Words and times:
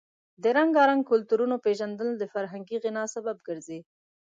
د 0.43 0.43
رنګارنګ 0.57 1.01
کلتورونو 1.11 1.55
پیژندل 1.65 2.09
د 2.17 2.23
فرهنګي 2.33 2.77
غنا 2.83 3.03
سبب 3.15 3.37
ګرځي. 3.47 3.79